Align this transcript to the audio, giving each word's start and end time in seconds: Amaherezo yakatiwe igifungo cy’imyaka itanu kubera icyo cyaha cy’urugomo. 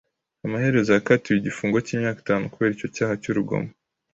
Amaherezo 0.45 0.89
yakatiwe 0.93 1.35
igifungo 1.37 1.77
cy’imyaka 1.85 2.19
itanu 2.23 2.51
kubera 2.53 2.73
icyo 2.75 2.87
cyaha 2.95 3.13
cy’urugomo. 3.21 3.69